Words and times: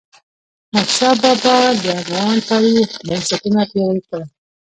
احمدشاه 0.79 1.15
بااب 1.21 1.75
د 1.83 1.85
افغان 2.01 2.35
تاریخ 2.49 2.87
بنسټونه 3.07 3.61
پیاوړي 3.71 4.01
کړل. 4.07 4.23